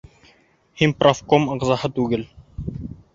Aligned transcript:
Һин 0.81 0.95
профком 1.03 1.45
ағзаһы 1.57 1.91
түгел! 1.99 2.25